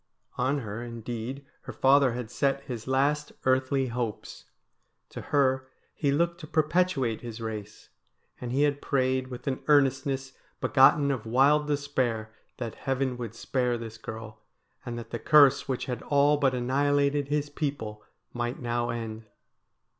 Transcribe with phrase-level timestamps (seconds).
[0.39, 4.45] On her, indeed, her father had set his last eartbly hopes.
[5.09, 7.89] To her he looked to perpetuate his race,
[8.39, 13.77] and he had prayed with an earnestness begotten of wild despair that heaven would spare
[13.77, 14.39] this girl,
[14.83, 18.01] and that the curse which had all but annihilated his people
[18.33, 19.25] might now end.